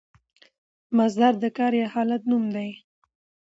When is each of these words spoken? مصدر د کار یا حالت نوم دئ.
مصدر 0.97 1.33
د 1.43 1.45
کار 1.57 1.73
یا 1.81 1.87
حالت 1.93 2.21
نوم 2.29 2.43
دئ. 2.55 2.71